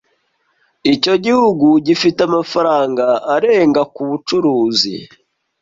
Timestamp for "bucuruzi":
4.09-4.95